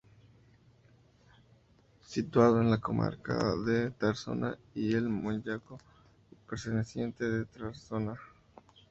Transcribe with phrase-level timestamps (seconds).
[2.07, 5.77] Situado en la comarca de Tarazona y el Moncayo
[6.31, 8.15] y perteneciente al de Tarazona.